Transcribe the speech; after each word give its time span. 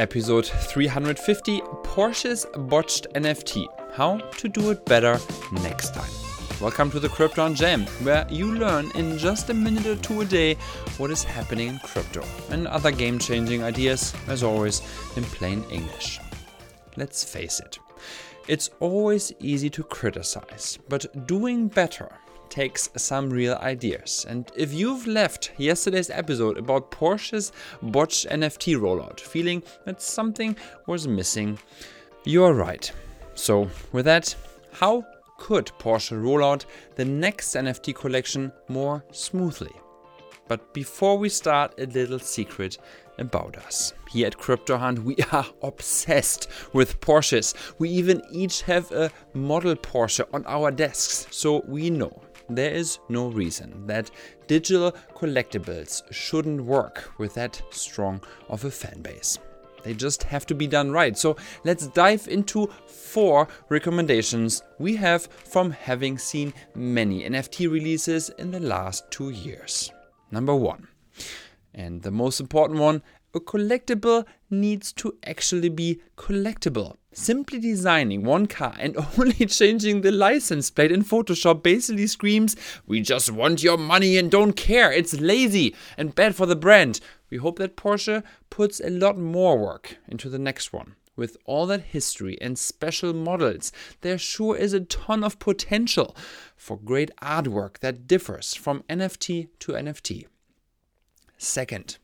Episode 0.00 0.46
350 0.46 1.60
Porsche's 1.84 2.46
Botched 2.56 3.06
NFT 3.12 3.66
How 3.92 4.16
to 4.16 4.48
Do 4.48 4.70
It 4.70 4.82
Better 4.86 5.20
Next 5.62 5.92
Time. 5.92 6.10
Welcome 6.58 6.90
to 6.92 7.00
the 7.00 7.10
Crypto 7.10 7.52
Jam, 7.52 7.84
where 8.02 8.26
you 8.30 8.54
learn 8.54 8.90
in 8.94 9.18
just 9.18 9.50
a 9.50 9.54
minute 9.54 9.84
or 9.84 9.96
two 9.96 10.22
a 10.22 10.24
day 10.24 10.54
what 10.96 11.10
is 11.10 11.22
happening 11.22 11.68
in 11.68 11.78
crypto 11.80 12.24
and 12.48 12.66
other 12.66 12.90
game 12.90 13.18
changing 13.18 13.62
ideas, 13.62 14.14
as 14.26 14.42
always, 14.42 14.80
in 15.16 15.22
plain 15.24 15.64
English. 15.70 16.18
Let's 16.96 17.22
face 17.22 17.60
it, 17.60 17.78
it's 18.48 18.70
always 18.80 19.34
easy 19.38 19.68
to 19.68 19.82
criticize, 19.82 20.78
but 20.88 21.26
doing 21.26 21.68
better 21.68 22.10
takes 22.50 22.88
some 22.96 23.30
real 23.30 23.54
ideas. 23.54 24.26
And 24.28 24.50
if 24.56 24.72
you've 24.72 25.06
left 25.06 25.52
yesterday's 25.56 26.10
episode 26.10 26.58
about 26.58 26.90
Porsche's 26.90 27.52
botched 27.80 28.28
NFT 28.28 28.76
rollout 28.76 29.20
feeling 29.20 29.62
that 29.86 30.02
something 30.02 30.56
was 30.86 31.08
missing, 31.08 31.58
you're 32.24 32.54
right. 32.54 32.90
So, 33.34 33.70
with 33.92 34.04
that, 34.04 34.34
how 34.72 35.06
could 35.38 35.72
Porsche 35.78 36.22
roll 36.22 36.44
out 36.44 36.66
the 36.96 37.04
next 37.04 37.54
NFT 37.54 37.94
collection 37.94 38.52
more 38.68 39.02
smoothly? 39.10 39.72
But 40.48 40.74
before 40.74 41.16
we 41.16 41.28
start, 41.28 41.74
a 41.78 41.86
little 41.86 42.18
secret 42.18 42.76
about 43.18 43.56
us. 43.56 43.94
Here 44.10 44.26
at 44.26 44.36
Crypto 44.36 44.76
Hunt, 44.76 45.04
we 45.04 45.16
are 45.32 45.46
obsessed 45.62 46.48
with 46.72 47.00
Porsches. 47.00 47.54
We 47.78 47.88
even 47.90 48.22
each 48.32 48.62
have 48.62 48.90
a 48.90 49.12
model 49.32 49.76
Porsche 49.76 50.26
on 50.34 50.44
our 50.46 50.70
desks, 50.70 51.26
so 51.30 51.62
we 51.68 51.90
know 51.90 52.20
there 52.56 52.72
is 52.72 52.98
no 53.08 53.28
reason 53.28 53.86
that 53.86 54.10
digital 54.46 54.92
collectibles 55.14 56.02
shouldn't 56.12 56.64
work 56.64 57.12
with 57.18 57.34
that 57.34 57.62
strong 57.70 58.20
of 58.48 58.64
a 58.64 58.70
fan 58.70 59.00
base. 59.02 59.38
They 59.82 59.94
just 59.94 60.22
have 60.24 60.46
to 60.46 60.54
be 60.54 60.66
done 60.66 60.90
right. 60.90 61.16
So 61.16 61.36
let's 61.64 61.86
dive 61.88 62.28
into 62.28 62.66
four 62.86 63.48
recommendations 63.68 64.62
we 64.78 64.96
have 64.96 65.26
from 65.26 65.70
having 65.70 66.18
seen 66.18 66.52
many 66.74 67.24
NFT 67.24 67.70
releases 67.70 68.28
in 68.30 68.50
the 68.50 68.60
last 68.60 69.10
two 69.10 69.30
years. 69.30 69.90
Number 70.30 70.54
one, 70.54 70.86
and 71.74 72.02
the 72.02 72.10
most 72.10 72.40
important 72.40 72.78
one, 72.78 73.02
a 73.34 73.40
collectible 73.40 74.24
needs 74.50 74.92
to 74.92 75.16
actually 75.24 75.68
be 75.68 76.00
collectible. 76.16 76.96
Simply 77.12 77.58
designing 77.58 78.24
one 78.24 78.46
car 78.46 78.74
and 78.78 78.96
only 79.18 79.46
changing 79.46 80.00
the 80.00 80.10
license 80.10 80.70
plate 80.70 80.92
in 80.92 81.04
Photoshop 81.04 81.62
basically 81.62 82.06
screams, 82.06 82.56
We 82.86 83.00
just 83.00 83.30
want 83.30 83.62
your 83.62 83.76
money 83.76 84.16
and 84.16 84.30
don't 84.30 84.54
care. 84.54 84.92
It's 84.92 85.20
lazy 85.20 85.74
and 85.96 86.14
bad 86.14 86.34
for 86.34 86.46
the 86.46 86.56
brand. 86.56 87.00
We 87.30 87.38
hope 87.38 87.58
that 87.58 87.76
Porsche 87.76 88.22
puts 88.48 88.80
a 88.80 88.90
lot 88.90 89.18
more 89.18 89.58
work 89.58 89.98
into 90.08 90.28
the 90.28 90.38
next 90.38 90.72
one. 90.72 90.96
With 91.16 91.36
all 91.44 91.66
that 91.66 91.82
history 91.82 92.38
and 92.40 92.58
special 92.58 93.12
models, 93.12 93.72
there 94.00 94.18
sure 94.18 94.56
is 94.56 94.72
a 94.72 94.80
ton 94.80 95.22
of 95.22 95.38
potential 95.38 96.16
for 96.56 96.78
great 96.78 97.10
artwork 97.20 97.80
that 97.80 98.06
differs 98.06 98.54
from 98.54 98.84
NFT 98.88 99.48
to 99.60 99.72
NFT. 99.72 100.26
Second, 101.42 101.96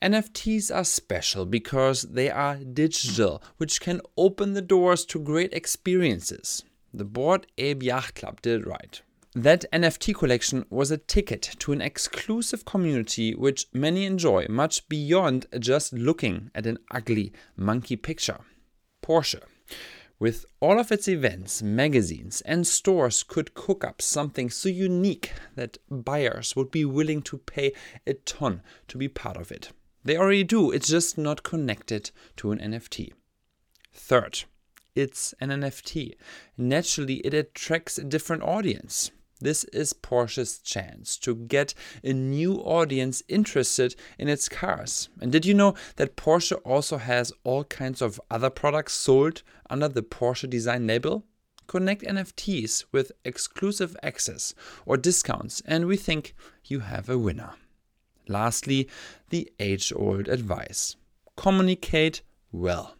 NFTs 0.00 0.72
are 0.72 0.84
special 0.84 1.44
because 1.44 2.02
they 2.02 2.30
are 2.30 2.58
digital, 2.58 3.42
which 3.56 3.80
can 3.80 4.00
open 4.16 4.54
the 4.54 4.62
doors 4.62 5.04
to 5.06 5.18
great 5.18 5.52
experiences. 5.52 6.62
The 6.94 7.04
Bored 7.04 7.48
Ape 7.58 7.82
Yacht 7.82 8.14
Club 8.14 8.40
did 8.40 8.60
it 8.60 8.66
right. 8.68 9.02
That 9.34 9.64
NFT 9.72 10.14
collection 10.14 10.64
was 10.70 10.92
a 10.92 10.96
ticket 10.96 11.42
to 11.58 11.72
an 11.72 11.80
exclusive 11.80 12.64
community 12.64 13.34
which 13.34 13.66
many 13.72 14.04
enjoy 14.04 14.46
much 14.48 14.88
beyond 14.88 15.46
just 15.58 15.92
looking 15.92 16.52
at 16.54 16.64
an 16.64 16.78
ugly 16.92 17.32
monkey 17.56 17.96
picture. 17.96 18.38
Porsche. 19.02 19.42
With 20.20 20.46
all 20.58 20.80
of 20.80 20.90
its 20.90 21.06
events, 21.06 21.62
magazines, 21.62 22.40
and 22.40 22.66
stores 22.66 23.22
could 23.22 23.54
cook 23.54 23.84
up 23.84 24.02
something 24.02 24.50
so 24.50 24.68
unique 24.68 25.32
that 25.54 25.78
buyers 25.88 26.56
would 26.56 26.72
be 26.72 26.84
willing 26.84 27.22
to 27.22 27.38
pay 27.38 27.72
a 28.04 28.14
ton 28.14 28.62
to 28.88 28.98
be 28.98 29.06
part 29.06 29.36
of 29.36 29.52
it. 29.52 29.70
They 30.04 30.16
already 30.16 30.42
do, 30.42 30.72
it's 30.72 30.88
just 30.88 31.18
not 31.18 31.44
connected 31.44 32.10
to 32.36 32.50
an 32.50 32.58
NFT. 32.58 33.12
Third, 33.92 34.44
it's 34.96 35.34
an 35.40 35.50
NFT. 35.50 36.14
Naturally, 36.56 37.16
it 37.18 37.32
attracts 37.32 37.98
a 37.98 38.04
different 38.04 38.42
audience. 38.42 39.12
This 39.40 39.64
is 39.64 39.92
Porsche's 39.92 40.58
chance 40.58 41.16
to 41.18 41.34
get 41.34 41.74
a 42.02 42.12
new 42.12 42.56
audience 42.56 43.22
interested 43.28 43.94
in 44.18 44.28
its 44.28 44.48
cars. 44.48 45.08
And 45.20 45.30
did 45.30 45.46
you 45.46 45.54
know 45.54 45.74
that 45.96 46.16
Porsche 46.16 46.60
also 46.64 46.98
has 46.98 47.32
all 47.44 47.64
kinds 47.64 48.02
of 48.02 48.20
other 48.30 48.50
products 48.50 48.94
sold 48.94 49.42
under 49.70 49.88
the 49.88 50.02
Porsche 50.02 50.50
design 50.50 50.86
label? 50.86 51.24
Connect 51.68 52.02
NFTs 52.02 52.86
with 52.90 53.12
exclusive 53.24 53.96
access 54.02 54.54
or 54.86 54.96
discounts, 54.96 55.62
and 55.66 55.86
we 55.86 55.96
think 55.96 56.34
you 56.64 56.80
have 56.80 57.08
a 57.08 57.18
winner. 57.18 57.52
Lastly, 58.26 58.88
the 59.30 59.50
age 59.60 59.92
old 59.94 60.28
advice 60.28 60.96
communicate 61.36 62.22
well. 62.50 62.97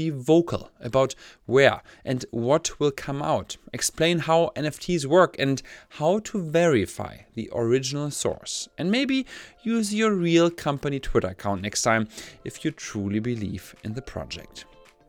Be 0.00 0.08
vocal 0.08 0.70
about 0.80 1.14
where 1.44 1.82
and 2.06 2.24
what 2.30 2.80
will 2.80 2.90
come 2.90 3.20
out. 3.20 3.58
Explain 3.74 4.20
how 4.20 4.50
NFTs 4.56 5.04
work 5.04 5.36
and 5.38 5.60
how 6.00 6.20
to 6.20 6.40
verify 6.42 7.18
the 7.34 7.50
original 7.54 8.10
source. 8.10 8.70
And 8.78 8.90
maybe 8.90 9.26
use 9.62 9.94
your 9.94 10.14
real 10.14 10.50
company 10.50 11.00
Twitter 11.00 11.28
account 11.28 11.60
next 11.60 11.82
time 11.82 12.08
if 12.46 12.64
you 12.64 12.70
truly 12.70 13.18
believe 13.18 13.74
in 13.84 13.92
the 13.92 14.00
project. 14.00 14.64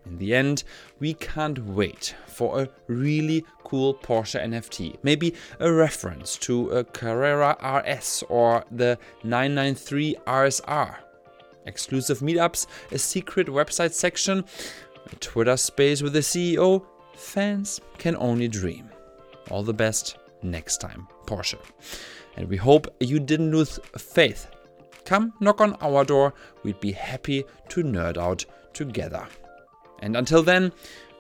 In 0.06 0.18
the 0.18 0.36
end, 0.36 0.66
we 1.00 1.14
can't 1.14 1.60
wait 1.60 2.14
for 2.28 2.60
a 2.60 2.70
really 2.88 3.46
cool 3.64 3.94
Porsche 3.94 4.44
NFT. 4.44 4.98
Maybe 5.04 5.36
a 5.62 5.72
reference 5.72 6.36
to 6.40 6.70
a 6.72 6.84
Carrera 6.84 7.56
RS 7.64 8.26
or 8.28 8.66
the 8.70 9.00
993 9.24 10.18
RSR. 10.28 10.98
Exclusive 11.66 12.20
meetups, 12.20 12.68
a 12.92 12.98
secret 12.98 13.48
website 13.48 13.94
section, 13.94 14.44
a 15.12 15.16
Twitter 15.16 15.58
space 15.58 16.02
with 16.02 16.14
the 16.14 16.20
CEO. 16.20 16.86
Fans 17.16 17.82
can 17.98 18.16
only 18.18 18.48
dream. 18.48 18.90
All 19.50 19.64
the 19.64 19.74
best 19.74 20.18
next 20.42 20.78
time, 20.78 21.08
Porsche. 21.26 21.60
And 22.38 22.48
we 22.48 22.58
hope 22.58 22.88
you 23.00 23.20
didn't 23.20 23.52
lose 23.52 23.80
faith. 23.98 24.48
Come 25.06 25.34
knock 25.40 25.62
on 25.62 25.74
our 25.82 26.06
door, 26.06 26.34
we'd 26.64 26.80
be 26.80 26.92
happy 26.92 27.44
to 27.70 27.84
nerd 27.84 28.18
out 28.18 28.46
together. 28.74 29.28
And 30.00 30.16
until 30.16 30.42
then, 30.42 30.72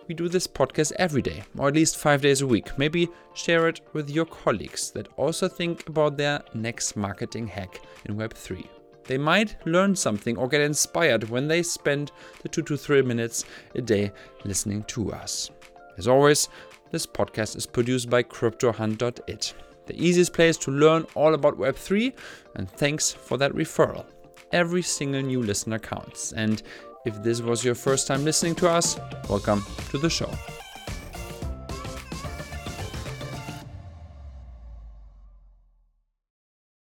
we 0.07 0.15
do 0.15 0.27
this 0.27 0.47
podcast 0.47 0.91
every 0.97 1.21
day, 1.21 1.43
or 1.57 1.67
at 1.67 1.75
least 1.75 1.97
five 1.97 2.21
days 2.21 2.41
a 2.41 2.47
week. 2.47 2.77
Maybe 2.77 3.09
share 3.33 3.67
it 3.67 3.81
with 3.93 4.09
your 4.09 4.25
colleagues 4.25 4.91
that 4.91 5.07
also 5.17 5.47
think 5.47 5.87
about 5.87 6.17
their 6.17 6.41
next 6.53 6.95
marketing 6.95 7.47
hack 7.47 7.79
in 8.05 8.15
Web3. 8.15 8.80
They 9.11 9.17
might 9.17 9.57
learn 9.65 9.93
something 9.93 10.37
or 10.37 10.47
get 10.47 10.61
inspired 10.61 11.29
when 11.29 11.45
they 11.45 11.63
spend 11.63 12.13
the 12.43 12.47
two 12.47 12.61
to 12.61 12.77
three 12.77 13.01
minutes 13.01 13.43
a 13.75 13.81
day 13.81 14.13
listening 14.45 14.83
to 14.83 15.11
us. 15.11 15.51
As 15.97 16.07
always, 16.07 16.47
this 16.91 17.05
podcast 17.05 17.57
is 17.57 17.65
produced 17.65 18.09
by 18.09 18.23
CryptoHunt.it, 18.23 19.53
the 19.85 20.01
easiest 20.01 20.31
place 20.31 20.55
to 20.59 20.71
learn 20.71 21.05
all 21.13 21.33
about 21.33 21.59
Web3, 21.59 22.13
and 22.55 22.71
thanks 22.71 23.11
for 23.11 23.37
that 23.37 23.51
referral. 23.51 24.05
Every 24.53 24.81
single 24.81 25.21
new 25.21 25.43
listener 25.43 25.79
counts, 25.79 26.31
and 26.31 26.63
if 27.05 27.21
this 27.21 27.41
was 27.41 27.65
your 27.65 27.75
first 27.75 28.07
time 28.07 28.23
listening 28.23 28.55
to 28.55 28.69
us, 28.69 28.97
welcome 29.27 29.61
to 29.89 29.97
the 29.97 30.09
show. 30.09 30.31